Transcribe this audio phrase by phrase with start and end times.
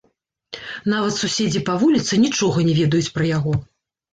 [0.93, 3.53] Нават суседзі па вуліцы нічога не ведаюць пра яго.